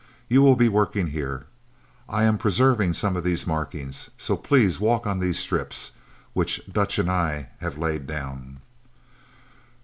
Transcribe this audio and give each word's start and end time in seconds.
You 0.27 0.41
will 0.41 0.55
be 0.55 0.67
working 0.67 1.09
here. 1.09 1.45
I 2.09 2.23
am 2.23 2.39
preserving 2.39 2.93
some 2.93 3.15
of 3.15 3.23
these 3.23 3.45
markings. 3.45 4.09
So 4.17 4.35
please 4.35 4.79
walk 4.79 5.05
on 5.05 5.19
these 5.19 5.37
strips, 5.37 5.91
which 6.33 6.59
Dutch 6.65 6.97
and 6.97 7.07
I 7.07 7.49
have 7.59 7.77
laid 7.77 8.07
down." 8.07 8.61